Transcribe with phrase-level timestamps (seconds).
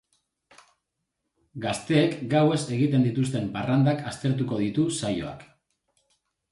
[1.65, 5.51] Gazteek gauez egiten dituzten parrandak aztertuko ditu saioak.